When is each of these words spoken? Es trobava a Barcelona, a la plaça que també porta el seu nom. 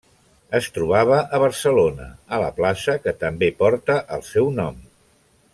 Es 0.59 0.69
trobava 0.77 1.19
a 1.37 1.41
Barcelona, 1.43 2.09
a 2.37 2.41
la 2.45 2.49
plaça 2.61 2.97
que 3.05 3.17
també 3.27 3.53
porta 3.63 4.03
el 4.19 4.29
seu 4.33 4.55
nom. 4.63 4.85